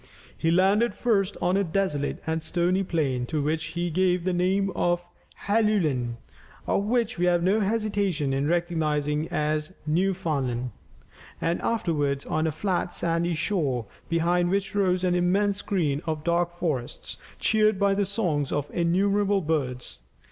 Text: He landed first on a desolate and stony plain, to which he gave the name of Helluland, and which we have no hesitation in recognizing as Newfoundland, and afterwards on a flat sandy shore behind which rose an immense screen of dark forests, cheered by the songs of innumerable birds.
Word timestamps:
He 0.35 0.49
landed 0.49 0.95
first 0.95 1.37
on 1.43 1.55
a 1.55 1.63
desolate 1.63 2.23
and 2.25 2.41
stony 2.41 2.81
plain, 2.81 3.27
to 3.27 3.39
which 3.39 3.65
he 3.77 3.91
gave 3.91 4.23
the 4.23 4.33
name 4.33 4.71
of 4.71 5.05
Helluland, 5.45 6.15
and 6.65 6.89
which 6.89 7.19
we 7.19 7.25
have 7.25 7.43
no 7.43 7.59
hesitation 7.59 8.33
in 8.33 8.47
recognizing 8.47 9.27
as 9.27 9.75
Newfoundland, 9.85 10.71
and 11.39 11.61
afterwards 11.61 12.25
on 12.25 12.47
a 12.47 12.51
flat 12.51 12.95
sandy 12.95 13.35
shore 13.35 13.85
behind 14.09 14.49
which 14.49 14.73
rose 14.73 15.03
an 15.03 15.13
immense 15.13 15.57
screen 15.57 16.01
of 16.07 16.23
dark 16.23 16.49
forests, 16.49 17.17
cheered 17.37 17.77
by 17.77 17.93
the 17.93 18.03
songs 18.03 18.51
of 18.51 18.71
innumerable 18.73 19.41
birds. 19.41 19.99